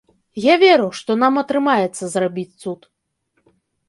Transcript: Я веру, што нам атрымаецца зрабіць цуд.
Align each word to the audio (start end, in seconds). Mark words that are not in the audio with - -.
Я 0.43 0.53
веру, 0.61 0.85
што 0.99 1.17
нам 1.23 1.37
атрымаецца 1.41 2.03
зрабіць 2.13 2.57
цуд. 2.65 2.89